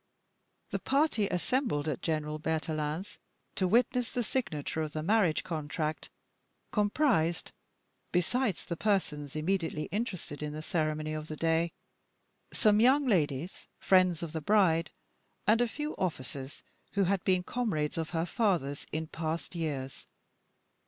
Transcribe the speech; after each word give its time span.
The 0.71 0.79
party 0.79 1.27
assembled 1.27 1.87
at 1.87 2.01
General 2.01 2.39
Berthelin's 2.39 3.19
to 3.53 3.67
witness 3.67 4.09
the 4.11 4.23
signature 4.23 4.81
of 4.81 4.93
the 4.93 5.03
marriage 5.03 5.43
contract, 5.43 6.09
comprised, 6.71 7.51
besides 8.11 8.65
the 8.65 8.75
persons 8.75 9.35
immediately 9.35 9.83
interested 9.91 10.41
in 10.41 10.53
the 10.53 10.63
ceremony 10.63 11.13
of 11.13 11.27
the 11.27 11.35
day, 11.35 11.71
some 12.51 12.79
young 12.79 13.05
ladies, 13.05 13.67
friends 13.79 14.23
of 14.23 14.33
the 14.33 14.41
bride, 14.41 14.89
and 15.45 15.61
a 15.61 15.67
few 15.67 15.95
officers, 15.97 16.63
who 16.93 17.03
had 17.03 17.23
been 17.23 17.43
comrades 17.43 17.99
of 17.99 18.09
her 18.09 18.25
father's 18.25 18.87
in 18.91 19.05
past 19.05 19.53
years. 19.53 20.07